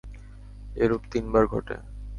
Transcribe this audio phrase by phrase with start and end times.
[0.75, 1.75] এরূপ তিনবার ঘটে।